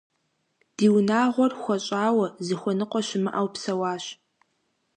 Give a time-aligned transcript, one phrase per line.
[0.75, 4.03] Ди унагъуэр хуэщӀауэ, зыхуэныкъуэ щымыӀэу псэуащ.